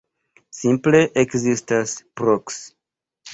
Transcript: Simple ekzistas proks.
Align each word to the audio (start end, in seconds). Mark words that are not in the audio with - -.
Simple 0.59 1.01
ekzistas 1.23 1.93
proks. 2.23 2.59